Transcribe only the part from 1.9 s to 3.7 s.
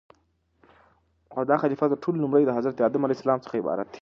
تر ټولو لومړى دحضرت ادم عليه السلام څخه